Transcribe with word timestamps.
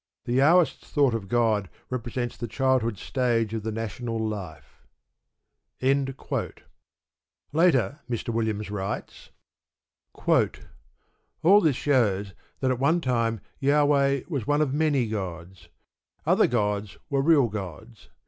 The 0.25 0.37
Jahwist's 0.37 0.89
thought 0.89 1.13
of 1.13 1.27
God 1.27 1.69
represents 1.91 2.35
the 2.35 2.47
childhood 2.47 2.97
stage 2.97 3.53
of 3.53 3.61
the 3.61 3.71
national 3.71 4.17
life. 4.17 4.81
Later, 5.79 6.63
Mr. 8.09 8.29
Williams 8.29 8.71
writes: 8.71 9.29
All 10.25 11.61
this 11.61 11.75
shows 11.75 12.33
that 12.61 12.71
at 12.71 12.79
one 12.79 12.99
time 13.01 13.41
Jahweh 13.61 14.21
was 14.27 14.47
one 14.47 14.61
of 14.61 14.73
many 14.73 15.07
gods; 15.07 15.69
other 16.25 16.47
gods 16.47 16.97
were 17.11 17.21
real 17.21 17.47
gods. 17.47 18.09